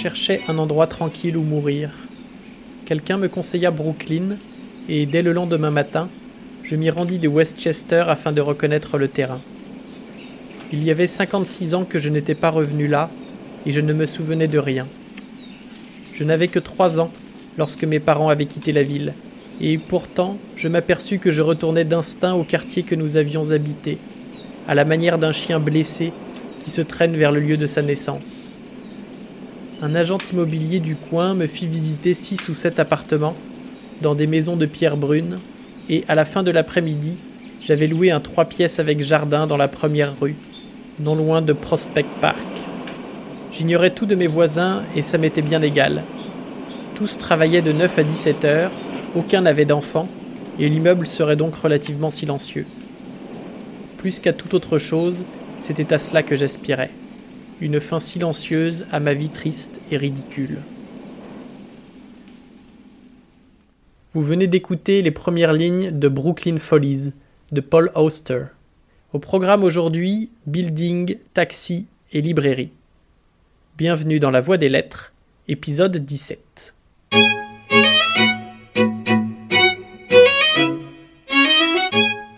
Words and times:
cherchais 0.00 0.40
un 0.48 0.56
endroit 0.56 0.86
tranquille 0.86 1.36
où 1.36 1.42
mourir. 1.42 1.90
Quelqu'un 2.86 3.18
me 3.18 3.28
conseilla 3.28 3.70
Brooklyn, 3.70 4.38
et 4.88 5.04
dès 5.04 5.20
le 5.20 5.34
lendemain 5.34 5.70
matin, 5.70 6.08
je 6.64 6.74
m'y 6.74 6.88
rendis 6.88 7.18
de 7.18 7.28
Westchester 7.28 8.04
afin 8.06 8.32
de 8.32 8.40
reconnaître 8.40 8.96
le 8.96 9.08
terrain. 9.08 9.42
Il 10.72 10.82
y 10.82 10.90
avait 10.90 11.06
56 11.06 11.74
ans 11.74 11.84
que 11.84 11.98
je 11.98 12.08
n'étais 12.08 12.34
pas 12.34 12.48
revenu 12.48 12.86
là, 12.86 13.10
et 13.66 13.72
je 13.72 13.82
ne 13.82 13.92
me 13.92 14.06
souvenais 14.06 14.48
de 14.48 14.58
rien. 14.58 14.86
Je 16.14 16.24
n'avais 16.24 16.48
que 16.48 16.60
trois 16.60 16.98
ans 16.98 17.10
lorsque 17.58 17.84
mes 17.84 18.00
parents 18.00 18.30
avaient 18.30 18.46
quitté 18.46 18.72
la 18.72 18.84
ville, 18.84 19.12
et 19.60 19.76
pourtant 19.76 20.38
je 20.56 20.68
m'aperçus 20.68 21.18
que 21.18 21.30
je 21.30 21.42
retournais 21.42 21.84
d'instinct 21.84 22.32
au 22.32 22.44
quartier 22.44 22.84
que 22.84 22.94
nous 22.94 23.18
avions 23.18 23.50
habité, 23.50 23.98
à 24.66 24.74
la 24.74 24.86
manière 24.86 25.18
d'un 25.18 25.32
chien 25.32 25.60
blessé 25.60 26.14
qui 26.64 26.70
se 26.70 26.80
traîne 26.80 27.16
vers 27.16 27.32
le 27.32 27.40
lieu 27.40 27.58
de 27.58 27.66
sa 27.66 27.82
naissance. 27.82 28.56
Un 29.82 29.94
agent 29.94 30.18
immobilier 30.30 30.78
du 30.78 30.94
coin 30.94 31.32
me 31.32 31.46
fit 31.46 31.66
visiter 31.66 32.12
six 32.12 32.50
ou 32.50 32.54
sept 32.54 32.78
appartements 32.78 33.34
dans 34.02 34.14
des 34.14 34.26
maisons 34.26 34.56
de 34.56 34.66
pierre 34.66 34.98
brune, 34.98 35.38
et 35.88 36.04
à 36.06 36.14
la 36.14 36.26
fin 36.26 36.42
de 36.42 36.50
l'après-midi, 36.50 37.14
j'avais 37.62 37.86
loué 37.86 38.10
un 38.10 38.20
trois 38.20 38.44
pièces 38.44 38.78
avec 38.78 39.00
jardin 39.00 39.46
dans 39.46 39.56
la 39.56 39.68
première 39.68 40.12
rue, 40.20 40.36
non 40.98 41.14
loin 41.14 41.40
de 41.40 41.54
Prospect 41.54 42.04
Park. 42.20 42.36
J'ignorais 43.54 43.90
tout 43.90 44.04
de 44.04 44.14
mes 44.14 44.26
voisins 44.26 44.82
et 44.96 45.02
ça 45.02 45.16
m'était 45.16 45.40
bien 45.40 45.62
égal. 45.62 46.02
Tous 46.96 47.16
travaillaient 47.16 47.62
de 47.62 47.72
9 47.72 47.98
à 47.98 48.02
17 48.02 48.44
heures, 48.44 48.72
aucun 49.14 49.40
n'avait 49.40 49.64
d'enfants, 49.64 50.08
et 50.58 50.68
l'immeuble 50.68 51.06
serait 51.06 51.36
donc 51.36 51.56
relativement 51.56 52.10
silencieux. 52.10 52.66
Plus 53.96 54.20
qu'à 54.20 54.34
toute 54.34 54.52
autre 54.52 54.76
chose, 54.76 55.24
c'était 55.58 55.94
à 55.94 55.98
cela 55.98 56.22
que 56.22 56.36
j'aspirais. 56.36 56.90
Une 57.62 57.78
fin 57.78 57.98
silencieuse 57.98 58.86
à 58.90 59.00
ma 59.00 59.12
vie 59.12 59.28
triste 59.28 59.82
et 59.90 59.98
ridicule. 59.98 60.56
Vous 64.12 64.22
venez 64.22 64.46
d'écouter 64.46 65.02
les 65.02 65.10
premières 65.10 65.52
lignes 65.52 65.90
de 65.90 66.08
Brooklyn 66.08 66.58
Follies 66.58 67.12
de 67.52 67.60
Paul 67.60 67.92
Auster. 67.94 68.44
Au 69.12 69.18
programme 69.18 69.62
aujourd'hui, 69.62 70.32
building, 70.46 71.18
taxi 71.34 71.86
et 72.12 72.22
librairie. 72.22 72.72
Bienvenue 73.76 74.20
dans 74.20 74.30
La 74.30 74.40
Voie 74.40 74.56
des 74.56 74.70
Lettres, 74.70 75.12
épisode 75.46 75.98
17. 75.98 76.74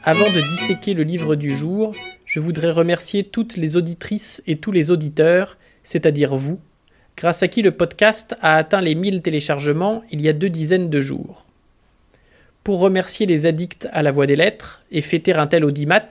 Avant 0.02 0.32
de 0.32 0.40
disséquer 0.48 0.94
le 0.94 1.04
livre 1.04 1.36
du 1.36 1.54
jour, 1.54 1.94
je 2.32 2.40
voudrais 2.40 2.70
remercier 2.70 3.24
toutes 3.24 3.58
les 3.58 3.76
auditrices 3.76 4.42
et 4.46 4.56
tous 4.56 4.72
les 4.72 4.90
auditeurs, 4.90 5.58
c'est-à-dire 5.82 6.34
vous, 6.34 6.58
grâce 7.14 7.42
à 7.42 7.48
qui 7.48 7.60
le 7.60 7.72
podcast 7.72 8.34
a 8.40 8.56
atteint 8.56 8.80
les 8.80 8.94
1000 8.94 9.20
téléchargements 9.20 10.02
il 10.10 10.22
y 10.22 10.30
a 10.30 10.32
deux 10.32 10.48
dizaines 10.48 10.88
de 10.88 11.02
jours. 11.02 11.44
Pour 12.64 12.78
remercier 12.78 13.26
les 13.26 13.44
addicts 13.44 13.86
à 13.92 14.00
la 14.00 14.12
voie 14.12 14.26
des 14.26 14.36
lettres 14.36 14.82
et 14.90 15.02
fêter 15.02 15.34
un 15.34 15.46
tel 15.46 15.62
audimat, 15.62 16.08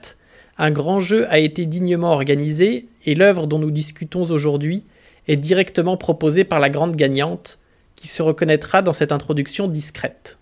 un 0.58 0.70
grand 0.70 1.00
jeu 1.00 1.28
a 1.28 1.40
été 1.40 1.66
dignement 1.66 2.12
organisé 2.12 2.86
et 3.04 3.16
l'œuvre 3.16 3.48
dont 3.48 3.58
nous 3.58 3.72
discutons 3.72 4.22
aujourd'hui 4.22 4.84
est 5.26 5.36
directement 5.36 5.96
proposée 5.96 6.44
par 6.44 6.60
la 6.60 6.70
grande 6.70 6.94
gagnante, 6.94 7.58
qui 7.96 8.06
se 8.06 8.22
reconnaîtra 8.22 8.80
dans 8.80 8.92
cette 8.92 9.10
introduction 9.10 9.66
discrète. 9.66 10.38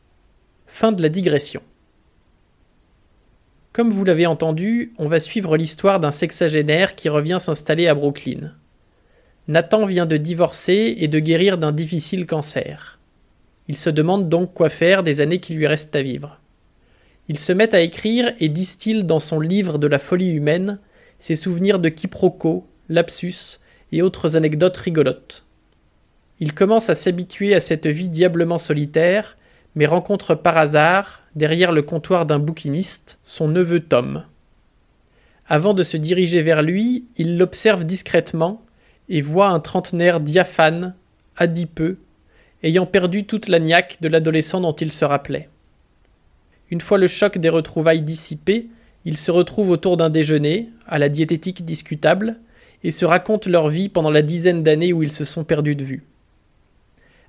Fin 0.66 0.92
de 0.92 1.00
la 1.00 1.08
digression. 1.08 1.62
Comme 3.80 3.88
vous 3.88 4.04
l'avez 4.04 4.26
entendu, 4.26 4.92
on 4.98 5.08
va 5.08 5.20
suivre 5.20 5.56
l'histoire 5.56 6.00
d'un 6.00 6.10
sexagénaire 6.10 6.94
qui 6.94 7.08
revient 7.08 7.38
s'installer 7.40 7.88
à 7.88 7.94
Brooklyn. 7.94 8.52
Nathan 9.48 9.86
vient 9.86 10.04
de 10.04 10.18
divorcer 10.18 10.96
et 10.98 11.08
de 11.08 11.18
guérir 11.18 11.56
d'un 11.56 11.72
difficile 11.72 12.26
cancer. 12.26 12.98
Il 13.68 13.78
se 13.78 13.88
demande 13.88 14.28
donc 14.28 14.52
quoi 14.52 14.68
faire 14.68 15.02
des 15.02 15.22
années 15.22 15.40
qui 15.40 15.54
lui 15.54 15.66
restent 15.66 15.96
à 15.96 16.02
vivre. 16.02 16.42
Il 17.28 17.38
se 17.38 17.54
met 17.54 17.74
à 17.74 17.80
écrire 17.80 18.34
et 18.38 18.50
distille 18.50 19.02
dans 19.02 19.18
son 19.18 19.40
livre 19.40 19.78
de 19.78 19.86
la 19.86 19.98
folie 19.98 20.32
humaine 20.32 20.78
ses 21.18 21.34
souvenirs 21.34 21.78
de 21.78 21.88
quiproquos, 21.88 22.66
lapsus 22.90 23.60
et 23.92 24.02
autres 24.02 24.36
anecdotes 24.36 24.76
rigolotes. 24.76 25.46
Il 26.38 26.52
commence 26.52 26.90
à 26.90 26.94
s'habituer 26.94 27.54
à 27.54 27.60
cette 27.60 27.86
vie 27.86 28.10
diablement 28.10 28.58
solitaire, 28.58 29.38
mais 29.74 29.86
rencontre 29.86 30.34
par 30.34 30.58
hasard, 30.58 31.22
derrière 31.34 31.72
le 31.72 31.82
comptoir 31.82 32.26
d'un 32.26 32.38
bouquiniste, 32.38 33.18
son 33.24 33.48
neveu 33.48 33.80
Tom. 33.80 34.24
Avant 35.46 35.74
de 35.74 35.84
se 35.84 35.96
diriger 35.96 36.42
vers 36.42 36.62
lui, 36.62 37.06
il 37.16 37.38
l'observe 37.38 37.84
discrètement 37.84 38.62
et 39.08 39.22
voit 39.22 39.48
un 39.48 39.60
trentenaire 39.60 40.20
diaphane, 40.20 40.94
adipeux, 41.36 41.98
ayant 42.62 42.86
perdu 42.86 43.24
toute 43.24 43.48
la 43.48 43.58
niaque 43.58 43.98
de 44.00 44.08
l'adolescent 44.08 44.60
dont 44.60 44.72
il 44.72 44.92
se 44.92 45.04
rappelait. 45.04 45.48
Une 46.70 46.80
fois 46.80 46.98
le 46.98 47.08
choc 47.08 47.38
des 47.38 47.48
retrouvailles 47.48 48.02
dissipé, 48.02 48.68
ils 49.04 49.16
se 49.16 49.30
retrouvent 49.30 49.70
autour 49.70 49.96
d'un 49.96 50.10
déjeuner, 50.10 50.68
à 50.86 50.98
la 50.98 51.08
diététique 51.08 51.64
discutable, 51.64 52.36
et 52.84 52.90
se 52.90 53.04
racontent 53.04 53.50
leur 53.50 53.68
vie 53.68 53.88
pendant 53.88 54.10
la 54.10 54.22
dizaine 54.22 54.62
d'années 54.62 54.92
où 54.92 55.02
ils 55.02 55.12
se 55.12 55.24
sont 55.24 55.44
perdus 55.44 55.74
de 55.74 55.84
vue. 55.84 56.04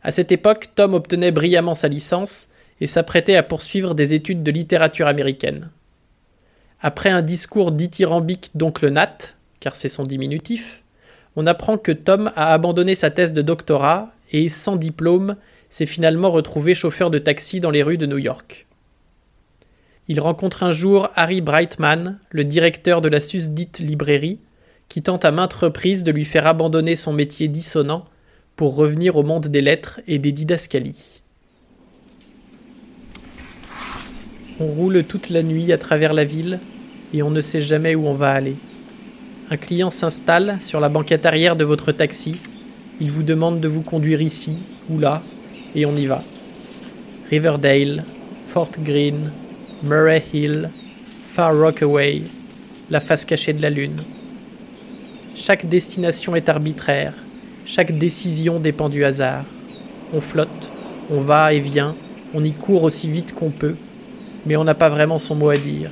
À 0.03 0.11
cette 0.11 0.31
époque, 0.31 0.69
Tom 0.75 0.93
obtenait 0.93 1.31
brillamment 1.31 1.73
sa 1.73 1.87
licence 1.87 2.49
et 2.79 2.87
s'apprêtait 2.87 3.35
à 3.35 3.43
poursuivre 3.43 3.93
des 3.93 4.13
études 4.13 4.43
de 4.43 4.51
littérature 4.51 5.07
américaine. 5.07 5.69
Après 6.81 7.09
un 7.09 7.21
discours 7.21 7.71
dithyrambique 7.71 8.51
d'oncle 8.55 8.89
Nat, 8.89 9.35
car 9.59 9.75
c'est 9.75 9.89
son 9.89 10.03
diminutif, 10.03 10.83
on 11.35 11.45
apprend 11.45 11.77
que 11.77 11.91
Tom 11.91 12.31
a 12.35 12.53
abandonné 12.53 12.95
sa 12.95 13.11
thèse 13.11 13.33
de 13.33 13.43
doctorat 13.43 14.11
et, 14.31 14.49
sans 14.49 14.75
diplôme, 14.75 15.35
s'est 15.69 15.85
finalement 15.85 16.31
retrouvé 16.31 16.73
chauffeur 16.73 17.11
de 17.11 17.19
taxi 17.19 17.59
dans 17.59 17.69
les 17.69 17.83
rues 17.83 17.97
de 17.97 18.07
New 18.07 18.17
York. 18.17 18.65
Il 20.07 20.19
rencontre 20.19 20.63
un 20.63 20.71
jour 20.71 21.09
Harry 21.15 21.39
Brightman, 21.39 22.19
le 22.31 22.43
directeur 22.43 23.01
de 23.01 23.07
la 23.07 23.21
susdite 23.21 23.79
librairie, 23.79 24.39
qui 24.89 25.01
tente 25.01 25.23
à 25.23 25.31
maintes 25.31 25.53
reprises 25.53 26.03
de 26.03 26.11
lui 26.11 26.25
faire 26.25 26.47
abandonner 26.47 26.95
son 26.97 27.13
métier 27.13 27.47
dissonant 27.47 28.03
pour 28.61 28.75
revenir 28.75 29.15
au 29.15 29.23
monde 29.23 29.47
des 29.47 29.59
lettres 29.59 30.01
et 30.05 30.19
des 30.19 30.31
didascalies. 30.31 31.19
On 34.59 34.67
roule 34.67 35.03
toute 35.03 35.29
la 35.31 35.41
nuit 35.41 35.73
à 35.73 35.79
travers 35.79 36.13
la 36.13 36.25
ville 36.25 36.59
et 37.11 37.23
on 37.23 37.31
ne 37.31 37.41
sait 37.41 37.59
jamais 37.59 37.95
où 37.95 38.05
on 38.05 38.13
va 38.13 38.29
aller. 38.29 38.53
Un 39.49 39.57
client 39.57 39.89
s'installe 39.89 40.61
sur 40.61 40.79
la 40.79 40.89
banquette 40.89 41.25
arrière 41.25 41.55
de 41.55 41.63
votre 41.63 41.91
taxi, 41.91 42.35
il 42.99 43.09
vous 43.09 43.23
demande 43.23 43.61
de 43.61 43.67
vous 43.67 43.81
conduire 43.81 44.21
ici 44.21 44.59
ou 44.91 44.99
là, 44.99 45.23
et 45.73 45.87
on 45.87 45.95
y 45.95 46.05
va. 46.05 46.23
Riverdale, 47.31 48.03
Fort 48.47 48.73
Greene, 48.83 49.31
Murray 49.81 50.23
Hill, 50.35 50.69
Far 51.25 51.57
Rockaway, 51.57 52.21
la 52.91 52.99
face 52.99 53.25
cachée 53.25 53.53
de 53.53 53.61
la 53.63 53.71
Lune. 53.71 53.97
Chaque 55.33 55.65
destination 55.65 56.35
est 56.35 56.47
arbitraire, 56.47 57.15
chaque 57.73 57.97
décision 57.97 58.59
dépend 58.59 58.89
du 58.89 59.05
hasard. 59.05 59.45
On 60.13 60.19
flotte, 60.19 60.69
on 61.09 61.21
va 61.21 61.53
et 61.53 61.61
vient, 61.61 61.95
on 62.33 62.43
y 62.43 62.51
court 62.51 62.83
aussi 62.83 63.09
vite 63.09 63.33
qu'on 63.33 63.49
peut, 63.49 63.75
mais 64.45 64.57
on 64.57 64.65
n'a 64.65 64.73
pas 64.73 64.89
vraiment 64.89 65.19
son 65.19 65.35
mot 65.35 65.49
à 65.49 65.55
dire. 65.55 65.89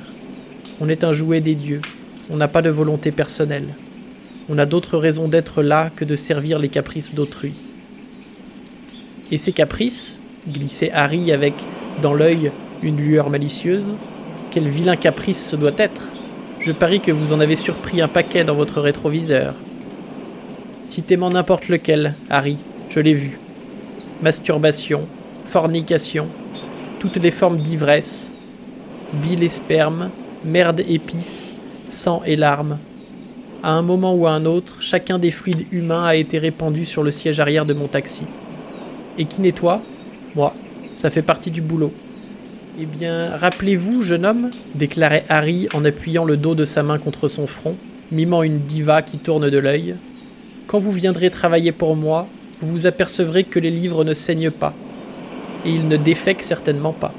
On 0.82 0.90
est 0.90 1.04
un 1.04 1.14
jouet 1.14 1.40
des 1.40 1.54
dieux, 1.54 1.80
on 2.28 2.36
n'a 2.36 2.48
pas 2.48 2.60
de 2.60 2.68
volonté 2.68 3.12
personnelle. 3.12 3.68
On 4.50 4.58
a 4.58 4.66
d'autres 4.66 4.98
raisons 4.98 5.26
d'être 5.26 5.62
là 5.62 5.88
que 5.96 6.04
de 6.04 6.16
servir 6.16 6.58
les 6.58 6.68
caprices 6.68 7.14
d'autrui. 7.14 7.54
Et 9.32 9.38
ces 9.38 9.52
caprices, 9.52 10.20
glissait 10.50 10.92
Harry 10.92 11.32
avec, 11.32 11.54
dans 12.02 12.12
l'œil, 12.12 12.52
une 12.82 12.98
lueur 12.98 13.30
malicieuse 13.30 13.94
Quel 14.50 14.68
vilain 14.68 14.96
caprice 14.96 15.48
ce 15.48 15.56
doit 15.56 15.72
être? 15.78 16.10
Je 16.58 16.72
parie 16.72 17.00
que 17.00 17.12
vous 17.12 17.32
en 17.32 17.40
avez 17.40 17.56
surpris 17.56 18.02
un 18.02 18.08
paquet 18.08 18.44
dans 18.44 18.54
votre 18.54 18.82
rétroviseur. 18.82 19.54
Citez-moi 20.84 21.30
n'importe 21.30 21.68
lequel, 21.68 22.14
Harry, 22.28 22.56
je 22.88 23.00
l'ai 23.00 23.14
vu. 23.14 23.38
Masturbation, 24.22 25.06
fornication, 25.46 26.26
toutes 26.98 27.16
les 27.16 27.30
formes 27.30 27.58
d'ivresse, 27.58 28.32
bile 29.14 29.42
et 29.42 29.48
sperme, 29.48 30.10
merde 30.44 30.82
épice, 30.88 31.54
sang 31.86 32.22
et 32.26 32.36
larmes. 32.36 32.78
À 33.62 33.72
un 33.72 33.82
moment 33.82 34.14
ou 34.14 34.26
à 34.26 34.30
un 34.30 34.46
autre, 34.46 34.80
chacun 34.80 35.18
des 35.18 35.30
fluides 35.30 35.66
humains 35.70 36.04
a 36.04 36.14
été 36.14 36.38
répandu 36.38 36.84
sur 36.84 37.02
le 37.02 37.10
siège 37.10 37.40
arrière 37.40 37.66
de 37.66 37.74
mon 37.74 37.88
taxi. 37.88 38.22
Et 39.18 39.26
qui 39.26 39.42
nettoie 39.42 39.82
Moi. 40.34 40.54
Ça 40.98 41.10
fait 41.10 41.22
partie 41.22 41.50
du 41.50 41.62
boulot. 41.62 41.92
Eh 42.78 42.84
bien, 42.84 43.36
rappelez-vous, 43.36 44.02
jeune 44.02 44.26
homme, 44.26 44.50
déclarait 44.74 45.24
Harry 45.28 45.66
en 45.74 45.84
appuyant 45.84 46.24
le 46.24 46.36
dos 46.36 46.54
de 46.54 46.64
sa 46.64 46.82
main 46.82 46.98
contre 46.98 47.28
son 47.28 47.46
front, 47.46 47.74
mimant 48.12 48.42
une 48.42 48.58
diva 48.58 49.02
qui 49.02 49.18
tourne 49.18 49.48
de 49.48 49.58
l'œil. 49.58 49.94
Quand 50.70 50.78
vous 50.78 50.92
viendrez 50.92 51.30
travailler 51.30 51.72
pour 51.72 51.96
moi, 51.96 52.28
vous 52.60 52.68
vous 52.68 52.86
apercevrez 52.86 53.42
que 53.42 53.58
les 53.58 53.72
livres 53.72 54.04
ne 54.04 54.14
saignent 54.14 54.52
pas. 54.52 54.72
Et 55.66 55.70
ils 55.70 55.88
ne 55.88 55.96
défèquent 55.96 56.44
certainement 56.44 56.92
pas. 56.92 57.12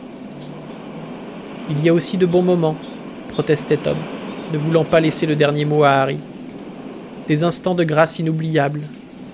Il 1.69 1.83
y 1.83 1.89
a 1.89 1.93
aussi 1.93 2.15
de 2.15 2.25
bons 2.25 2.43
moments, 2.43 2.77
protestait 3.27 3.75
Tom, 3.75 3.97
ne 4.53 4.57
voulant 4.57 4.85
pas 4.85 5.01
laisser 5.01 5.25
le 5.25 5.35
dernier 5.35 5.65
mot 5.65 5.83
à 5.83 5.89
Harry. 5.89 6.15
Des 7.27 7.43
instants 7.43 7.75
de 7.75 7.83
grâce 7.83 8.19
inoubliables, 8.19 8.83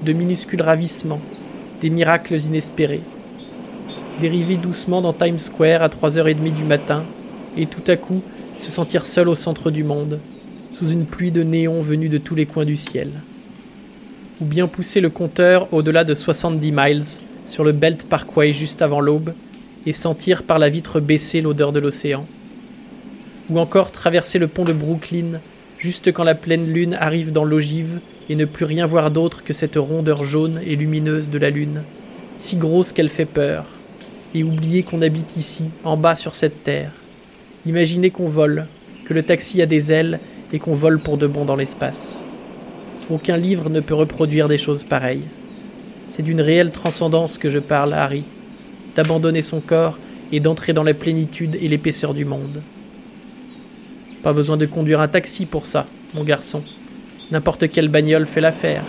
de 0.01 0.13
minuscules 0.13 0.63
ravissements, 0.63 1.21
des 1.81 1.91
miracles 1.91 2.41
inespérés. 2.41 3.03
Dériver 4.19 4.57
doucement 4.57 5.03
dans 5.03 5.13
Times 5.13 5.37
Square 5.37 5.83
à 5.83 5.89
3h30 5.89 6.53
du 6.53 6.63
matin, 6.63 7.03
et 7.55 7.67
tout 7.67 7.83
à 7.85 7.95
coup 7.97 8.23
se 8.57 8.71
sentir 8.71 9.05
seul 9.05 9.29
au 9.29 9.35
centre 9.35 9.69
du 9.69 9.83
monde, 9.83 10.19
sous 10.71 10.89
une 10.89 11.05
pluie 11.05 11.29
de 11.29 11.43
néons 11.43 11.83
venus 11.83 12.09
de 12.09 12.17
tous 12.17 12.33
les 12.33 12.47
coins 12.47 12.65
du 12.65 12.77
ciel. 12.77 13.11
Ou 14.41 14.45
bien 14.45 14.67
pousser 14.67 15.01
le 15.01 15.09
compteur 15.09 15.67
au-delà 15.73 16.03
de 16.03 16.13
70 16.13 16.71
miles 16.71 17.03
sur 17.45 17.63
le 17.63 17.71
Belt 17.71 18.03
Parkway 18.03 18.53
juste 18.53 18.81
avant 18.81 18.99
l'aube 18.99 19.33
et 19.85 19.93
sentir 19.93 20.43
par 20.43 20.59
la 20.59 20.69
vitre 20.69 20.99
baissée 20.99 21.41
l'odeur 21.41 21.71
de 21.71 21.79
l'océan. 21.79 22.25
Ou 23.49 23.59
encore 23.59 23.91
traverser 23.91 24.37
le 24.37 24.47
pont 24.47 24.65
de 24.65 24.73
Brooklyn 24.73 25.39
juste 25.79 26.11
quand 26.11 26.23
la 26.23 26.35
pleine 26.35 26.71
lune 26.71 26.95
arrive 26.99 27.31
dans 27.31 27.45
l'ogive 27.45 27.99
et 28.29 28.35
ne 28.35 28.45
plus 28.45 28.65
rien 28.65 28.85
voir 28.85 29.11
d'autre 29.11 29.43
que 29.43 29.53
cette 29.53 29.75
rondeur 29.75 30.23
jaune 30.23 30.59
et 30.65 30.75
lumineuse 30.75 31.29
de 31.29 31.37
la 31.37 31.49
lune, 31.49 31.83
si 32.35 32.57
grosse 32.57 32.91
qu'elle 32.91 33.09
fait 33.09 33.25
peur, 33.25 33.65
et 34.35 34.43
oublier 34.43 34.83
qu'on 34.83 35.01
habite 35.01 35.37
ici, 35.37 35.65
en 35.83 35.97
bas 35.97 36.15
sur 36.15 36.35
cette 36.35 36.63
terre. 36.63 36.91
Imaginez 37.65 38.09
qu'on 38.09 38.29
vole, 38.29 38.67
que 39.05 39.13
le 39.13 39.23
taxi 39.23 39.61
a 39.61 39.65
des 39.65 39.91
ailes 39.91 40.19
et 40.51 40.59
qu'on 40.59 40.75
vole 40.75 40.99
pour 40.99 41.17
de 41.17 41.27
bon 41.27 41.45
dans 41.45 41.55
l'espace. 41.55 42.21
Aucun 43.09 43.38
livre 43.38 43.69
ne 43.69 43.80
peut 43.80 43.94
reproduire 43.94 44.50
des 44.50 44.57
choses 44.57 44.83
pareilles. 44.83 45.24
C'est 46.09 46.24
d'une 46.24 46.42
réelle 46.42 46.71
transcendance 46.71 47.38
que 47.38 47.50
je 47.50 47.59
parle, 47.59 47.94
Harry, 47.94 48.24
d'abandonner 48.95 49.42
son 49.42 49.62
corps 49.62 49.98
et 50.31 50.39
d'entrer 50.39 50.74
dans 50.74 50.83
la 50.83 50.94
plénitude 50.94 51.57
et 51.62 51.69
l'épaisseur 51.69 52.13
du 52.13 52.25
monde. 52.25 52.62
Pas 54.24 54.33
besoin 54.33 54.57
de 54.57 54.65
conduire 54.65 55.00
un 55.00 55.07
taxi 55.07 55.45
pour 55.45 55.65
ça, 55.65 55.86
mon 56.15 56.24
garçon. 56.24 56.63
N'importe 57.31 57.71
quelle 57.71 57.89
bagnole 57.89 58.25
fait 58.25 58.42
l'affaire. 58.42 58.83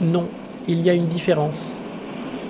Non, 0.00 0.26
il 0.68 0.80
y 0.80 0.88
a 0.88 0.94
une 0.94 1.08
différence. 1.08 1.82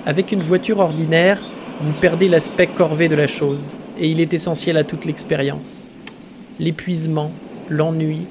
Avec 0.06 0.30
une 0.30 0.42
voiture 0.42 0.78
ordinaire, 0.78 1.42
vous 1.80 1.92
perdez 1.94 2.28
l'aspect 2.28 2.68
corvé 2.68 3.08
de 3.08 3.16
la 3.16 3.26
chose, 3.26 3.76
et 3.98 4.08
il 4.08 4.20
est 4.20 4.32
essentiel 4.32 4.76
à 4.76 4.84
toute 4.84 5.04
l'expérience. 5.04 5.84
L'épuisement, 6.60 7.32
l'ennui, 7.68 8.26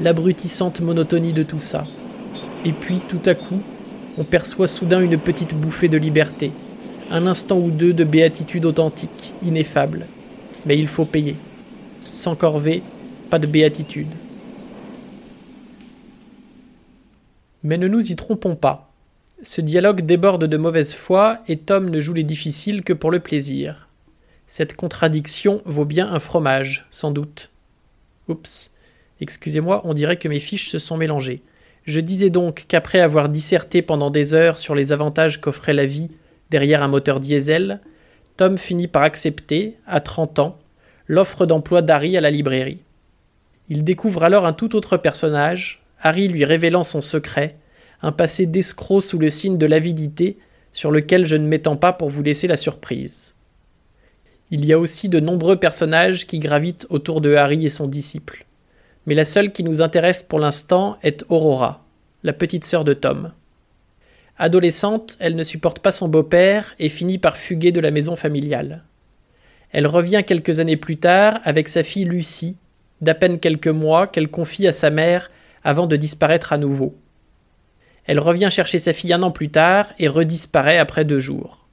l'abrutissante 0.00 0.80
monotonie 0.80 1.32
de 1.32 1.42
tout 1.42 1.60
ça. 1.60 1.86
Et 2.64 2.72
puis, 2.72 3.00
tout 3.00 3.20
à 3.24 3.34
coup, 3.34 3.60
on 4.18 4.24
perçoit 4.24 4.68
soudain 4.68 5.00
une 5.00 5.18
petite 5.18 5.54
bouffée 5.54 5.88
de 5.88 5.96
liberté, 5.96 6.52
un 7.10 7.26
instant 7.26 7.58
ou 7.58 7.70
deux 7.70 7.92
de 7.92 8.04
béatitude 8.04 8.64
authentique, 8.64 9.32
ineffable. 9.42 10.06
Mais 10.64 10.78
il 10.78 10.88
faut 10.88 11.04
payer. 11.04 11.36
Sans 12.12 12.34
corvée, 12.34 12.82
pas 13.30 13.38
de 13.38 13.46
béatitude. 13.46 14.08
Mais 17.62 17.78
ne 17.78 17.88
nous 17.88 18.10
y 18.10 18.16
trompons 18.16 18.56
pas. 18.56 18.92
Ce 19.42 19.60
dialogue 19.60 20.02
déborde 20.02 20.46
de 20.46 20.56
mauvaise 20.56 20.94
foi 20.94 21.38
et 21.46 21.58
Tom 21.58 21.90
ne 21.90 22.00
joue 22.00 22.14
les 22.14 22.22
difficiles 22.22 22.82
que 22.82 22.92
pour 22.92 23.10
le 23.10 23.20
plaisir. 23.20 23.88
Cette 24.46 24.76
contradiction 24.76 25.60
vaut 25.64 25.84
bien 25.84 26.10
un 26.10 26.20
fromage, 26.20 26.86
sans 26.90 27.10
doute. 27.10 27.50
Oups. 28.28 28.70
Excusez-moi, 29.20 29.80
on 29.84 29.94
dirait 29.94 30.18
que 30.18 30.28
mes 30.28 30.40
fiches 30.40 30.68
se 30.68 30.78
sont 30.78 30.96
mélangées. 30.96 31.42
Je 31.84 32.00
disais 32.00 32.30
donc 32.30 32.64
qu'après 32.68 33.00
avoir 33.00 33.28
disserté 33.28 33.80
pendant 33.80 34.10
des 34.10 34.34
heures 34.34 34.58
sur 34.58 34.74
les 34.74 34.92
avantages 34.92 35.40
qu'offrait 35.40 35.72
la 35.72 35.86
vie 35.86 36.10
derrière 36.50 36.82
un 36.82 36.88
moteur 36.88 37.20
diesel, 37.20 37.80
Tom 38.36 38.58
finit 38.58 38.88
par 38.88 39.02
accepter, 39.02 39.76
à 39.86 40.00
30 40.00 40.38
ans, 40.40 40.58
l'offre 41.06 41.46
d'emploi 41.46 41.82
d'Harry 41.82 42.16
à 42.16 42.20
la 42.20 42.30
librairie. 42.30 42.82
Il 43.68 43.84
découvre 43.84 44.24
alors 44.24 44.46
un 44.46 44.52
tout 44.52 44.76
autre 44.76 44.96
personnage, 44.96 45.82
Harry 46.00 46.28
lui 46.28 46.44
révélant 46.44 46.84
son 46.84 47.00
secret, 47.00 47.56
un 48.02 48.12
passé 48.12 48.46
d'escroc 48.46 49.02
sous 49.02 49.18
le 49.18 49.30
signe 49.30 49.56
de 49.56 49.66
l'avidité, 49.66 50.38
sur 50.72 50.90
lequel 50.90 51.24
je 51.24 51.36
ne 51.36 51.46
m'étends 51.46 51.76
pas 51.76 51.92
pour 51.92 52.10
vous 52.10 52.22
laisser 52.22 52.46
la 52.46 52.56
surprise. 52.56 53.34
Il 54.50 54.64
y 54.64 54.72
a 54.72 54.78
aussi 54.78 55.08
de 55.08 55.18
nombreux 55.18 55.56
personnages 55.56 56.26
qui 56.26 56.38
gravitent 56.38 56.86
autour 56.90 57.20
de 57.20 57.34
Harry 57.34 57.64
et 57.64 57.70
son 57.70 57.88
disciple 57.88 58.45
mais 59.06 59.14
la 59.14 59.24
seule 59.24 59.52
qui 59.52 59.62
nous 59.62 59.82
intéresse 59.82 60.22
pour 60.22 60.38
l'instant 60.38 60.98
est 61.02 61.24
Aurora, 61.28 61.84
la 62.22 62.32
petite 62.32 62.64
sœur 62.64 62.84
de 62.84 62.92
Tom. 62.92 63.32
Adolescente, 64.36 65.16
elle 65.20 65.36
ne 65.36 65.44
supporte 65.44 65.78
pas 65.78 65.92
son 65.92 66.08
beau-père 66.08 66.74
et 66.78 66.88
finit 66.88 67.18
par 67.18 67.36
fuguer 67.36 67.72
de 67.72 67.80
la 67.80 67.90
maison 67.90 68.16
familiale. 68.16 68.84
Elle 69.70 69.86
revient 69.86 70.24
quelques 70.26 70.58
années 70.58 70.76
plus 70.76 70.98
tard 70.98 71.40
avec 71.44 71.68
sa 71.68 71.82
fille 71.82 72.04
Lucie, 72.04 72.56
d'à 73.00 73.14
peine 73.14 73.38
quelques 73.38 73.68
mois, 73.68 74.06
qu'elle 74.06 74.28
confie 74.28 74.66
à 74.66 74.72
sa 74.72 74.90
mère 74.90 75.30
avant 75.64 75.86
de 75.86 75.96
disparaître 75.96 76.52
à 76.52 76.58
nouveau. 76.58 76.94
Elle 78.04 78.20
revient 78.20 78.48
chercher 78.50 78.78
sa 78.78 78.92
fille 78.92 79.12
un 79.12 79.22
an 79.22 79.30
plus 79.30 79.50
tard 79.50 79.92
et 79.98 80.08
redisparaît 80.08 80.78
après 80.78 81.04
deux 81.04 81.18
jours. 81.18 81.66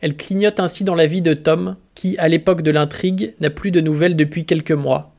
Elle 0.00 0.16
clignote 0.16 0.60
ainsi 0.60 0.84
dans 0.84 0.94
la 0.94 1.06
vie 1.06 1.22
de 1.22 1.34
Tom, 1.34 1.76
qui, 1.94 2.16
à 2.18 2.28
l'époque 2.28 2.62
de 2.62 2.70
l'intrigue, 2.70 3.34
n'a 3.40 3.50
plus 3.50 3.70
de 3.70 3.80
nouvelles 3.80 4.14
depuis 4.14 4.44
quelques 4.44 4.72
mois, 4.72 5.14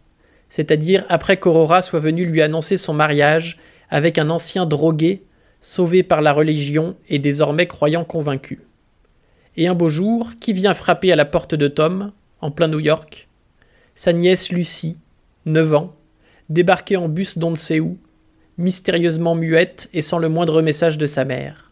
c'est-à-dire 0.50 1.06
après 1.10 1.38
qu'Aurora 1.38 1.82
soit 1.82 2.00
venue 2.00 2.26
lui 2.26 2.42
annoncer 2.42 2.76
son 2.76 2.94
mariage 2.94 3.58
avec 3.90 4.18
un 4.18 4.30
ancien 4.30 4.66
drogué, 4.66 5.24
sauvé 5.62 6.04
par 6.04 6.22
la 6.22 6.34
religion 6.34 6.96
et 7.08 7.20
désormais 7.20 7.68
croyant 7.68 8.04
convaincu. 8.04 8.62
Et 9.58 9.68
un 9.68 9.76
beau 9.76 9.90
jour, 9.90 10.32
qui 10.40 10.54
vient 10.54 10.74
frapper 10.74 11.12
à 11.12 11.16
la 11.16 11.26
porte 11.26 11.56
de 11.56 11.68
Tom, 11.68 12.12
en 12.42 12.52
plein 12.52 12.68
New 12.68 12.80
York? 12.80 13.28
Sa 13.96 14.14
nièce 14.14 14.52
Lucie, 14.52 14.98
neuf 15.46 15.74
ans, 15.74 15.96
débarquée 16.50 16.98
en 16.98 17.10
bus 17.10 17.38
d'on 17.38 17.52
ne 17.52 17.56
sait 17.56 17.80
où, 17.80 17.98
mystérieusement 18.58 19.36
muette 19.36 19.90
et 19.94 20.02
sans 20.02 20.18
le 20.18 20.30
moindre 20.30 20.62
message 20.62 20.98
de 20.98 21.08
sa 21.08 21.26
mère. 21.26 21.72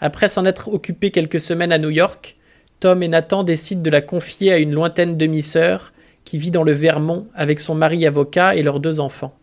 Après 0.00 0.28
s'en 0.28 0.44
être 0.44 0.68
occupé 0.68 1.10
quelques 1.10 1.40
semaines 1.40 1.72
à 1.72 1.78
New 1.78 1.90
York, 1.90 2.36
Tom 2.80 3.02
et 3.02 3.08
Nathan 3.08 3.42
décident 3.42 3.82
de 3.82 3.90
la 3.90 4.02
confier 4.02 4.52
à 4.52 4.58
une 4.58 4.72
lointaine 4.72 5.16
demi-sœur 5.16 5.92
qui 6.26 6.36
vit 6.36 6.50
dans 6.50 6.64
le 6.64 6.72
Vermont 6.72 7.28
avec 7.34 7.60
son 7.60 7.74
mari 7.74 8.04
avocat 8.04 8.56
et 8.56 8.62
leurs 8.62 8.80
deux 8.80 9.00
enfants. 9.00 9.34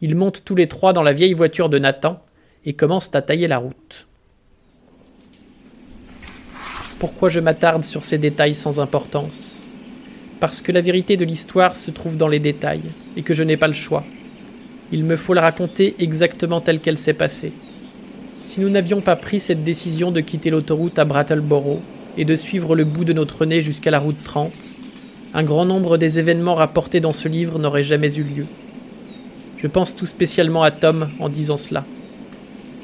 Ils 0.00 0.14
montent 0.14 0.44
tous 0.44 0.54
les 0.54 0.68
trois 0.68 0.94
dans 0.94 1.02
la 1.02 1.12
vieille 1.12 1.34
voiture 1.34 1.68
de 1.68 1.78
Nathan 1.78 2.22
et 2.64 2.72
commencent 2.72 3.14
à 3.14 3.20
tailler 3.20 3.48
la 3.48 3.58
route. 3.58 4.06
Pourquoi 7.00 7.28
je 7.28 7.40
m'attarde 7.40 7.84
sur 7.84 8.04
ces 8.04 8.16
détails 8.16 8.54
sans 8.54 8.78
importance? 8.78 9.60
Parce 10.38 10.60
que 10.60 10.70
la 10.70 10.80
vérité 10.80 11.16
de 11.16 11.24
l'histoire 11.24 11.76
se 11.76 11.90
trouve 11.90 12.16
dans 12.16 12.28
les 12.28 12.38
détails 12.38 12.82
et 13.16 13.22
que 13.22 13.34
je 13.34 13.42
n'ai 13.42 13.56
pas 13.56 13.66
le 13.66 13.72
choix. 13.72 14.04
Il 14.92 15.04
me 15.04 15.16
faut 15.16 15.34
la 15.34 15.42
raconter 15.42 15.96
exactement 15.98 16.60
telle 16.60 16.78
qu'elle 16.78 16.96
s'est 16.96 17.12
passée. 17.12 17.52
Si 18.44 18.60
nous 18.60 18.70
n'avions 18.70 19.00
pas 19.00 19.16
pris 19.16 19.40
cette 19.40 19.64
décision 19.64 20.12
de 20.12 20.20
quitter 20.20 20.50
l'autoroute 20.50 20.98
à 21.00 21.04
Brattleboro 21.04 21.82
et 22.16 22.24
de 22.24 22.36
suivre 22.36 22.76
le 22.76 22.84
bout 22.84 23.04
de 23.04 23.12
notre 23.12 23.46
nez 23.46 23.62
jusqu'à 23.62 23.90
la 23.90 23.98
route 23.98 24.22
30, 24.22 24.52
un 25.38 25.44
grand 25.44 25.64
nombre 25.64 25.98
des 25.98 26.18
événements 26.18 26.56
rapportés 26.56 26.98
dans 26.98 27.12
ce 27.12 27.28
livre 27.28 27.60
n'auraient 27.60 27.84
jamais 27.84 28.12
eu 28.16 28.24
lieu. 28.24 28.46
Je 29.56 29.68
pense 29.68 29.94
tout 29.94 30.04
spécialement 30.04 30.64
à 30.64 30.72
Tom 30.72 31.10
en 31.20 31.28
disant 31.28 31.56
cela. 31.56 31.84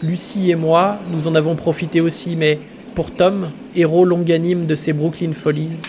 Lucie 0.05 0.53
et 0.53 0.55
moi, 0.55 1.01
nous 1.11 1.27
en 1.27 1.35
avons 1.35 1.57
profité 1.57 2.01
aussi, 2.01 2.37
mais 2.37 2.61
pour 2.95 3.11
Tom, 3.11 3.51
héros 3.75 4.05
longanime 4.05 4.67
de 4.67 4.77
ses 4.77 4.93
Brooklyn 4.93 5.33
Follies, 5.33 5.83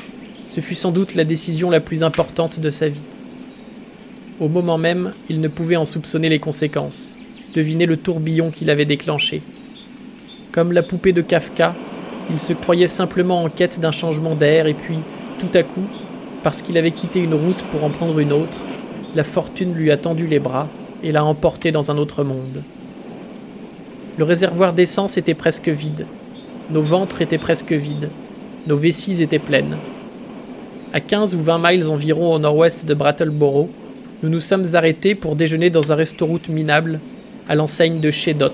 ce 0.47 0.59
fut 0.59 0.73
sans 0.73 0.89
doute 0.89 1.13
la 1.13 1.23
décision 1.23 1.69
la 1.69 1.79
plus 1.79 2.01
importante 2.01 2.59
de 2.59 2.71
sa 2.71 2.87
vie. 2.87 3.05
Au 4.39 4.49
moment 4.49 4.79
même, 4.79 5.11
il 5.29 5.41
ne 5.41 5.47
pouvait 5.47 5.75
en 5.75 5.85
soupçonner 5.85 6.29
les 6.29 6.39
conséquences, 6.39 7.19
deviner 7.53 7.85
le 7.85 7.97
tourbillon 7.97 8.49
qu'il 8.49 8.71
avait 8.71 8.85
déclenché. 8.85 9.43
Comme 10.51 10.71
la 10.71 10.81
poupée 10.81 11.13
de 11.13 11.21
Kafka, 11.21 11.75
il 12.31 12.39
se 12.39 12.53
croyait 12.53 12.87
simplement 12.87 13.43
en 13.43 13.49
quête 13.49 13.79
d'un 13.79 13.91
changement 13.91 14.33
d'air 14.33 14.65
et 14.65 14.73
puis, 14.73 14.97
tout 15.37 15.55
à 15.55 15.61
coup, 15.61 15.85
parce 16.45 16.61
qu'il 16.61 16.77
avait 16.77 16.91
quitté 16.91 17.21
une 17.21 17.33
route 17.33 17.63
pour 17.71 17.83
en 17.83 17.89
prendre 17.89 18.19
une 18.19 18.31
autre, 18.31 18.59
la 19.15 19.23
fortune 19.23 19.73
lui 19.73 19.89
a 19.89 19.97
tendu 19.97 20.27
les 20.27 20.37
bras 20.37 20.67
et 21.01 21.11
l'a 21.11 21.25
emporté 21.25 21.71
dans 21.71 21.89
un 21.89 21.97
autre 21.97 22.23
monde. 22.23 22.61
Le 24.19 24.23
réservoir 24.25 24.73
d'essence 24.73 25.17
était 25.17 25.33
presque 25.33 25.69
vide, 25.69 26.05
nos 26.69 26.83
ventres 26.83 27.23
étaient 27.23 27.39
presque 27.39 27.71
vides, 27.71 28.11
nos 28.67 28.77
vessies 28.77 29.23
étaient 29.23 29.39
pleines. 29.39 29.75
À 30.93 30.99
15 30.99 31.33
ou 31.33 31.41
20 31.41 31.57
miles 31.63 31.87
environ 31.87 32.35
au 32.35 32.37
nord-ouest 32.37 32.85
de 32.85 32.93
Brattleboro, 32.93 33.71
nous 34.21 34.29
nous 34.29 34.39
sommes 34.39 34.67
arrêtés 34.75 35.15
pour 35.15 35.35
déjeuner 35.35 35.71
dans 35.71 35.91
un 35.91 35.95
restaurant 35.95 36.37
minable 36.47 36.99
à 37.49 37.55
l'enseigne 37.55 37.99
de 37.99 38.11
chez 38.11 38.35
Dot. 38.35 38.53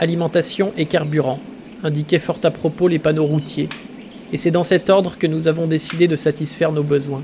Alimentation 0.00 0.72
et 0.76 0.86
carburant, 0.86 1.38
indiquaient 1.84 2.18
fort 2.18 2.40
à 2.42 2.50
propos 2.50 2.88
les 2.88 2.98
panneaux 2.98 3.24
routiers, 3.24 3.68
et 4.32 4.36
c'est 4.36 4.50
dans 4.50 4.64
cet 4.64 4.90
ordre 4.90 5.16
que 5.18 5.26
nous 5.26 5.48
avons 5.48 5.66
décidé 5.66 6.08
de 6.08 6.16
satisfaire 6.16 6.72
nos 6.72 6.82
besoins. 6.82 7.22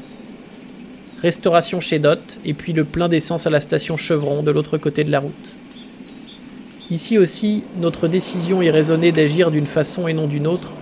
Restauration 1.22 1.80
chez 1.80 1.98
Dot, 1.98 2.38
et 2.44 2.54
puis 2.54 2.72
le 2.72 2.84
plein 2.84 3.08
d'essence 3.08 3.46
à 3.46 3.50
la 3.50 3.60
station 3.60 3.96
Chevron 3.96 4.42
de 4.42 4.50
l'autre 4.50 4.78
côté 4.78 5.04
de 5.04 5.10
la 5.10 5.20
route. 5.20 5.56
Ici 6.90 7.18
aussi, 7.18 7.62
notre 7.80 8.08
décision 8.08 8.62
irraisonnée 8.62 9.12
d'agir 9.12 9.50
d'une 9.50 9.66
façon 9.66 10.08
et 10.08 10.12
non 10.12 10.26
d'une 10.26 10.46
autre 10.46 10.72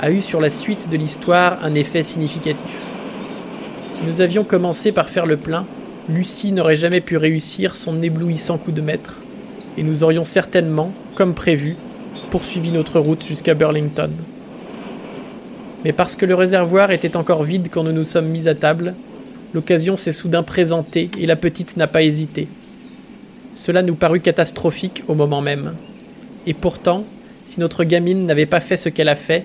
a 0.00 0.10
eu 0.10 0.20
sur 0.20 0.40
la 0.40 0.50
suite 0.50 0.88
de 0.88 0.96
l'histoire 0.96 1.58
un 1.64 1.74
effet 1.74 2.02
significatif. 2.02 2.70
Si 3.90 4.02
nous 4.04 4.20
avions 4.20 4.44
commencé 4.44 4.92
par 4.92 5.08
faire 5.08 5.26
le 5.26 5.36
plein, 5.36 5.66
Lucie 6.08 6.52
n'aurait 6.52 6.76
jamais 6.76 7.00
pu 7.00 7.16
réussir 7.16 7.76
son 7.76 8.00
éblouissant 8.00 8.56
coup 8.56 8.72
de 8.72 8.80
maître. 8.80 9.20
et 9.76 9.82
nous 9.82 10.02
aurions 10.02 10.24
certainement, 10.24 10.92
comme 11.14 11.34
prévu, 11.34 11.76
poursuivi 12.30 12.72
notre 12.72 12.98
route 12.98 13.24
jusqu'à 13.24 13.54
Burlington. 13.54 14.10
Mais 15.84 15.92
parce 15.92 16.16
que 16.16 16.26
le 16.26 16.34
réservoir 16.34 16.90
était 16.90 17.16
encore 17.16 17.44
vide 17.44 17.68
quand 17.70 17.84
nous 17.84 17.92
nous 17.92 18.04
sommes 18.04 18.28
mis 18.28 18.48
à 18.48 18.54
table, 18.54 18.94
l'occasion 19.54 19.96
s'est 19.96 20.12
soudain 20.12 20.42
présentée 20.42 21.10
et 21.18 21.26
la 21.26 21.36
petite 21.36 21.76
n'a 21.76 21.86
pas 21.86 22.02
hésité. 22.02 22.48
Cela 23.54 23.82
nous 23.82 23.94
parut 23.94 24.20
catastrophique 24.20 25.02
au 25.08 25.14
moment 25.14 25.40
même. 25.40 25.74
Et 26.46 26.54
pourtant, 26.54 27.04
si 27.44 27.60
notre 27.60 27.84
gamine 27.84 28.26
n'avait 28.26 28.46
pas 28.46 28.60
fait 28.60 28.76
ce 28.76 28.88
qu'elle 28.88 29.08
a 29.08 29.16
fait, 29.16 29.44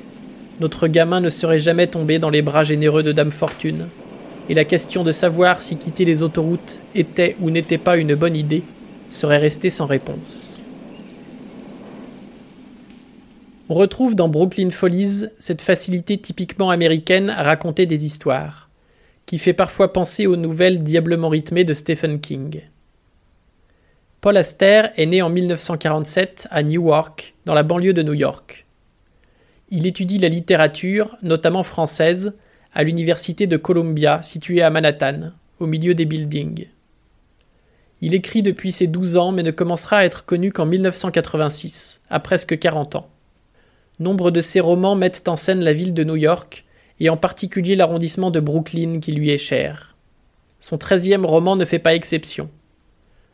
notre 0.60 0.88
gamin 0.88 1.20
ne 1.20 1.30
serait 1.30 1.60
jamais 1.60 1.88
tombé 1.88 2.20
dans 2.20 2.30
les 2.30 2.42
bras 2.42 2.64
généreux 2.64 3.04
de 3.04 3.12
Dame 3.12 3.32
Fortune. 3.32 3.88
Et 4.50 4.54
la 4.54 4.66
question 4.66 5.04
de 5.04 5.12
savoir 5.12 5.62
si 5.62 5.78
quitter 5.78 6.06
les 6.06 6.22
autoroutes 6.22 6.80
était 6.96 7.36
ou 7.42 7.50
n'était 7.50 7.78
pas 7.78 7.98
une 7.98 8.16
bonne 8.16 8.36
idée 8.36 8.64
serait 9.10 9.38
restée 9.38 9.70
sans 9.70 9.86
réponse. 9.86 10.53
On 13.74 13.76
retrouve 13.76 14.14
dans 14.14 14.30
Brooklyn 14.30 14.70
Follies 14.70 15.26
cette 15.40 15.64
facilité 15.64 16.20
typiquement 16.20 16.70
américaine 16.70 17.32
à 17.32 17.42
raconter 17.42 17.88
des 17.88 18.06
histoires, 18.06 18.70
qui 19.26 19.40
fait 19.40 19.54
parfois 19.54 19.92
penser 19.92 20.28
aux 20.28 20.36
nouvelles 20.36 20.84
diablement 20.84 21.30
rythmées 21.30 21.64
de 21.64 21.74
Stephen 21.74 22.22
King. 22.22 22.62
Paul 24.22 24.38
Aster 24.38 24.90
est 24.96 25.08
né 25.08 25.24
en 25.24 25.30
1947 25.32 26.50
à 26.52 26.62
Newark, 26.62 27.34
dans 27.46 27.56
la 27.56 27.64
banlieue 27.64 27.94
de 27.94 28.04
New 28.04 28.14
York. 28.14 28.68
Il 29.72 29.88
étudie 29.88 30.20
la 30.20 30.30
littérature, 30.30 31.18
notamment 31.24 31.64
française, 31.64 32.34
à 32.76 32.84
l'université 32.84 33.48
de 33.48 33.58
Columbia, 33.58 34.22
située 34.22 34.62
à 34.62 34.70
Manhattan, 34.70 35.32
au 35.60 35.66
milieu 35.66 35.96
des 35.96 36.06
buildings. 36.06 36.68
Il 38.02 38.14
écrit 38.14 38.44
depuis 38.44 38.72
ses 38.72 38.86
12 38.86 39.18
ans 39.18 39.32
mais 39.32 39.42
ne 39.42 39.50
commencera 39.50 39.98
à 39.98 40.06
être 40.06 40.26
connu 40.26 40.52
qu'en 40.52 40.68
1986, 40.68 42.02
à 42.12 42.20
presque 42.20 42.60
40 42.60 42.98
ans. 42.98 43.10
Nombre 44.04 44.32
de 44.32 44.42
ses 44.42 44.60
romans 44.60 44.98
mettent 44.98 45.30
en 45.30 45.38
scène 45.38 45.62
la 45.62 45.72
ville 45.72 45.94
de 45.94 46.04
New 46.04 46.18
York, 46.18 46.66
et 47.00 47.08
en 47.08 47.16
particulier 47.16 47.78
l'arrondissement 47.78 48.32
de 48.32 48.42
Brooklyn 48.42 49.00
qui 49.00 49.14
lui 49.14 49.30
est 49.30 49.38
cher. 49.38 49.96
Son 50.60 50.78
treizième 50.78 51.26
roman 51.26 51.56
ne 51.56 51.64
fait 51.64 51.80
pas 51.80 51.96
exception. 51.96 52.50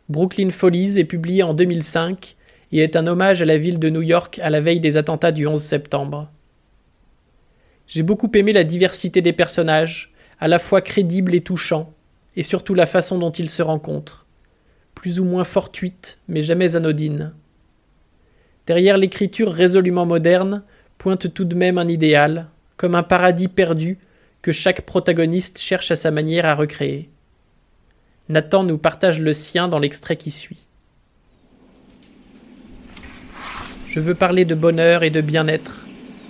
Brooklyn 0.10 0.52
Follies 0.52 1.00
est 1.00 1.06
publié 1.06 1.42
en 1.42 1.56
2005 1.56 2.36
et 2.72 2.84
est 2.84 2.96
un 2.96 3.08
hommage 3.08 3.42
à 3.42 3.46
la 3.46 3.58
ville 3.58 3.80
de 3.80 3.90
New 3.90 4.04
York 4.04 4.40
à 4.44 4.52
la 4.52 4.62
veille 4.62 4.80
des 4.80 4.96
attentats 4.96 5.32
du 5.32 5.48
11 5.48 5.60
septembre. 5.60 6.30
J'ai 7.88 8.04
beaucoup 8.04 8.30
aimé 8.36 8.54
la 8.54 8.64
diversité 8.64 9.24
des 9.24 9.34
personnages, 9.34 10.14
à 10.40 10.48
la 10.48 10.60
fois 10.60 10.82
crédibles 10.82 11.34
et 11.34 11.42
touchants, 11.42 11.92
et 12.36 12.44
surtout 12.44 12.76
la 12.76 12.86
façon 12.86 13.18
dont 13.18 13.32
ils 13.32 13.50
se 13.50 13.64
rencontrent, 13.64 14.28
plus 14.94 15.20
ou 15.20 15.24
moins 15.24 15.46
fortuite, 15.46 16.20
mais 16.28 16.44
jamais 16.44 16.76
anodine. 16.76 17.34
Derrière 18.70 19.00
l'écriture 19.00 19.52
résolument 19.52 20.06
moderne 20.06 20.62
pointe 21.00 21.34
tout 21.34 21.44
de 21.44 21.56
même 21.56 21.80
un 21.80 21.88
idéal, 21.88 22.46
comme 22.78 22.94
un 22.94 23.02
paradis 23.02 23.48
perdu 23.48 23.98
que 24.44 24.52
chaque 24.52 24.84
protagoniste 24.84 25.58
cherche 25.58 25.90
à 25.90 25.96
sa 25.96 26.12
manière 26.12 26.46
à 26.46 26.54
recréer. 26.54 27.10
Nathan 28.30 28.64
nous 28.64 28.78
partage 28.78 29.22
le 29.22 29.34
sien 29.34 29.70
dans 29.70 29.80
l'extrait 29.80 30.18
qui 30.18 30.30
suit. 30.30 30.68
Je 33.88 34.00
veux 34.00 34.14
parler 34.14 34.46
de 34.46 34.54
bonheur 34.54 35.02
et 35.02 35.10
de 35.10 35.22
bien-être, 35.22 35.88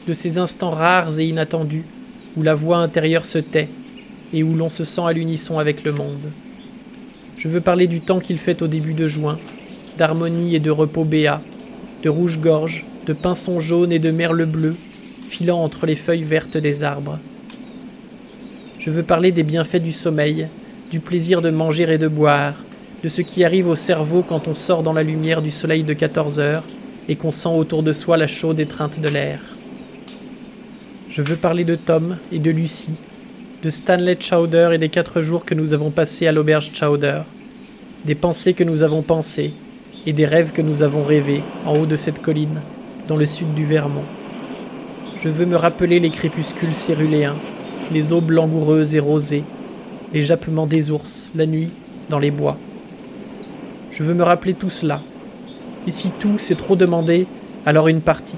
de 0.07 0.13
ces 0.13 0.37
instants 0.37 0.71
rares 0.71 1.19
et 1.19 1.27
inattendus 1.27 1.83
où 2.37 2.41
la 2.41 2.55
voix 2.55 2.77
intérieure 2.77 3.25
se 3.25 3.39
tait 3.39 3.67
et 4.31 4.43
où 4.43 4.55
l'on 4.55 4.69
se 4.69 4.85
sent 4.85 5.03
à 5.05 5.11
l'unisson 5.11 5.59
avec 5.59 5.83
le 5.83 5.91
monde. 5.91 6.31
Je 7.37 7.49
veux 7.49 7.59
parler 7.59 7.87
du 7.87 7.99
temps 7.99 8.21
qu'il 8.21 8.37
fait 8.37 8.61
au 8.61 8.67
début 8.67 8.93
de 8.93 9.09
juin, 9.09 9.37
d'harmonie 9.97 10.55
et 10.55 10.61
de 10.61 10.71
repos 10.71 11.03
béat, 11.03 11.41
de 12.03 12.09
rouge-gorge, 12.09 12.85
de 13.05 13.13
pinsons 13.13 13.59
jaunes 13.59 13.91
et 13.91 13.99
de 13.99 14.11
merle 14.11 14.45
bleu, 14.45 14.75
filant 15.29 15.61
entre 15.61 15.85
les 15.85 15.95
feuilles 15.95 16.23
vertes 16.23 16.57
des 16.57 16.83
arbres. 16.83 17.19
Je 18.79 18.89
veux 18.89 19.03
parler 19.03 19.31
des 19.31 19.43
bienfaits 19.43 19.81
du 19.81 19.91
sommeil, 19.91 20.47
du 20.91 20.99
plaisir 20.99 21.41
de 21.41 21.49
manger 21.49 21.91
et 21.93 21.97
de 21.97 22.07
boire, 22.07 22.53
de 23.03 23.09
ce 23.09 23.21
qui 23.21 23.43
arrive 23.43 23.67
au 23.67 23.75
cerveau 23.75 24.23
quand 24.27 24.47
on 24.47 24.55
sort 24.55 24.83
dans 24.83 24.93
la 24.93 25.03
lumière 25.03 25.41
du 25.41 25.51
soleil 25.51 25.83
de 25.83 25.93
14 25.93 26.39
heures 26.39 26.63
et 27.07 27.15
qu'on 27.15 27.31
sent 27.31 27.49
autour 27.49 27.83
de 27.83 27.93
soi 27.93 28.17
la 28.17 28.27
chaude 28.27 28.59
étreinte 28.59 28.99
de 28.99 29.07
l'air. 29.07 29.39
Je 31.09 31.21
veux 31.21 31.35
parler 31.35 31.63
de 31.63 31.75
Tom 31.75 32.17
et 32.31 32.39
de 32.39 32.51
Lucie, 32.51 32.95
de 33.63 33.69
Stanley 33.69 34.17
Chowder 34.19 34.69
et 34.73 34.77
des 34.77 34.89
quatre 34.89 35.21
jours 35.21 35.43
que 35.43 35.55
nous 35.55 35.73
avons 35.73 35.91
passés 35.91 36.27
à 36.27 36.31
l'auberge 36.31 36.71
Chowder, 36.73 37.21
des 38.05 38.15
pensées 38.15 38.53
que 38.53 38.63
nous 38.63 38.83
avons 38.83 39.01
pensées, 39.01 39.53
et 40.09 40.13
des 40.13 40.25
rêves 40.25 40.53
que 40.53 40.63
nous 40.63 40.81
avons 40.81 41.03
rêvés 41.03 41.43
en 41.67 41.77
haut 41.77 41.85
de 41.85 41.95
cette 41.95 42.19
colline, 42.19 42.59
dans 43.07 43.15
le 43.15 43.27
sud 43.27 43.53
du 43.53 43.63
Vermont. 43.63 44.05
Je 45.19 45.29
veux 45.29 45.45
me 45.45 45.55
rappeler 45.55 45.99
les 45.99 46.09
crépuscules 46.09 46.73
céruléens, 46.73 47.35
les 47.91 48.11
eaux 48.11 48.23
langoureuses 48.27 48.95
et 48.95 48.99
rosées, 48.99 49.43
les 50.11 50.23
jappements 50.23 50.65
des 50.65 50.89
ours, 50.89 51.29
la 51.35 51.45
nuit, 51.45 51.69
dans 52.09 52.17
les 52.17 52.31
bois. 52.31 52.57
Je 53.91 54.01
veux 54.01 54.15
me 54.15 54.23
rappeler 54.23 54.55
tout 54.55 54.71
cela. 54.71 54.99
Et 55.85 55.91
si 55.91 56.09
tout 56.09 56.39
c'est 56.39 56.57
trop 56.57 56.75
demandé, 56.75 57.27
alors 57.67 57.87
une 57.87 58.01
partie. 58.01 58.37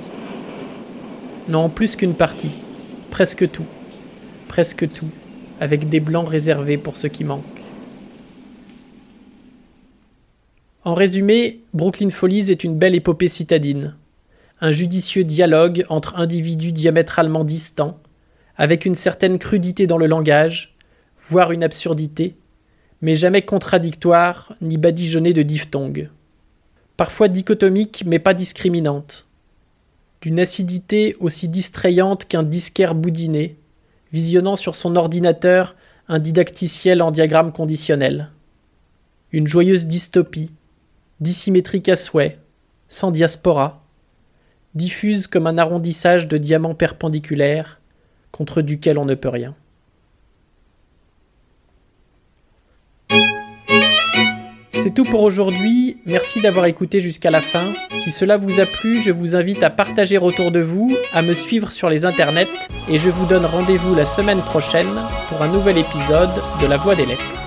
Non, 1.48 1.70
plus 1.70 1.96
qu'une 1.96 2.16
partie. 2.16 2.52
Presque 3.12 3.50
tout. 3.50 3.66
Presque 4.50 4.90
tout. 4.90 5.10
Avec 5.62 5.88
des 5.88 6.02
blancs 6.02 6.28
réservés 6.28 6.78
pour 6.78 6.98
ce 6.98 7.08
qui 7.08 7.24
manque. 7.24 7.61
En 10.84 10.96
résumé, 10.96 11.62
Brooklyn 11.76 12.10
Follies 12.10 12.50
est 12.50 12.64
une 12.64 12.76
belle 12.76 12.96
épopée 12.96 13.30
citadine, 13.30 13.96
un 14.62 14.72
judicieux 14.72 15.24
dialogue 15.24 15.86
entre 15.90 16.16
individus 16.16 16.72
diamétralement 16.72 17.44
distants, 17.44 18.00
avec 18.58 18.86
une 18.86 18.96
certaine 18.96 19.38
crudité 19.38 19.86
dans 19.86 20.00
le 20.00 20.08
langage, 20.08 20.76
voire 21.20 21.52
une 21.52 21.64
absurdité, 21.64 22.36
mais 23.02 23.14
jamais 23.14 23.44
contradictoire 23.44 24.56
ni 24.60 24.78
badigeonné 24.78 25.34
de 25.34 25.44
diphtongues. 25.44 26.10
Parfois 26.98 27.28
dichotomique 27.28 28.04
mais 28.08 28.20
pas 28.20 28.34
discriminante. 28.34 29.28
D'une 30.22 30.40
acidité 30.40 31.16
aussi 31.20 31.48
distrayante 31.48 32.26
qu'un 32.28 32.44
disquaire 32.44 32.96
boudiné, 32.96 33.56
visionnant 34.12 34.56
sur 34.56 34.76
son 34.76 34.96
ordinateur 34.96 35.76
un 36.08 36.18
didacticiel 36.18 37.04
en 37.04 37.12
diagramme 37.12 37.52
conditionnel. 37.52 38.32
Une 39.32 39.48
joyeuse 39.48 39.86
dystopie, 39.86 40.52
dissymétrique 41.22 41.88
à 41.88 41.96
souhait, 41.96 42.40
sans 42.90 43.12
diaspora, 43.12 43.80
diffuse 44.76 45.28
comme 45.28 45.48
un 45.48 45.58
arrondissage 45.58 46.28
de 46.28 46.38
diamants 46.38 46.76
perpendiculaires 46.76 47.80
contre 48.32 48.62
duquel 48.62 48.98
on 48.98 49.06
ne 49.06 49.16
peut 49.16 49.30
rien. 49.30 49.56
C'est 54.74 54.96
tout 54.96 55.06
pour 55.06 55.22
aujourd'hui, 55.22 55.98
merci 56.08 56.42
d'avoir 56.42 56.66
écouté 56.66 57.02
jusqu'à 57.02 57.30
la 57.30 57.40
fin. 57.40 57.72
Si 57.94 58.10
cela 58.10 58.36
vous 58.38 58.60
a 58.60 58.66
plu, 58.66 59.00
je 59.00 59.12
vous 59.12 59.36
invite 59.36 59.62
à 59.62 59.70
partager 59.70 60.18
autour 60.18 60.50
de 60.50 60.60
vous, 60.60 60.98
à 61.14 61.22
me 61.22 61.36
suivre 61.36 61.72
sur 61.72 61.88
les 61.88 62.04
internets, 62.04 62.48
et 62.90 62.98
je 62.98 63.10
vous 63.10 63.28
donne 63.28 63.46
rendez-vous 63.46 63.94
la 63.94 64.06
semaine 64.06 64.42
prochaine 64.42 64.90
pour 65.30 65.44
un 65.44 65.50
nouvel 65.50 65.78
épisode 65.78 66.32
de 66.62 66.68
La 66.68 66.78
Voix 66.78 66.96
des 66.96 67.06
Lettres. 67.06 67.41